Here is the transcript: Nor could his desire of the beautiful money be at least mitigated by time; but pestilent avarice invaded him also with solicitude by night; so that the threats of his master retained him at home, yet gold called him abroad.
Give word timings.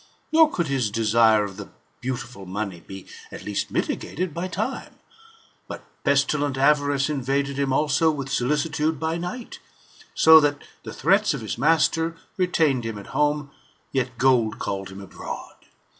Nor 0.31 0.49
could 0.49 0.65
his 0.65 0.89
desire 0.89 1.43
of 1.43 1.57
the 1.57 1.69
beautiful 1.99 2.47
money 2.47 2.79
be 2.79 3.05
at 3.31 3.43
least 3.43 3.69
mitigated 3.69 4.33
by 4.33 4.47
time; 4.47 4.95
but 5.67 5.83
pestilent 6.03 6.57
avarice 6.57 7.07
invaded 7.07 7.59
him 7.59 7.71
also 7.71 8.09
with 8.09 8.31
solicitude 8.31 8.99
by 8.99 9.17
night; 9.19 9.59
so 10.15 10.39
that 10.39 10.57
the 10.81 10.91
threats 10.91 11.35
of 11.35 11.41
his 11.41 11.59
master 11.59 12.17
retained 12.35 12.83
him 12.83 12.97
at 12.97 13.13
home, 13.13 13.51
yet 13.91 14.17
gold 14.17 14.57
called 14.57 14.89
him 14.89 15.01
abroad. 15.01 15.67